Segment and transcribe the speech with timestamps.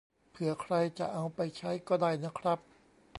[0.31, 2.59] เผื่อใครจะเอาไปใช้ก็ได้นะครับ